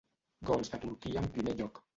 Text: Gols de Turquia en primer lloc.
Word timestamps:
Gols 0.51 0.73
de 0.75 0.81
Turquia 0.87 1.23
en 1.25 1.31
primer 1.37 1.59
lloc. 1.63 1.83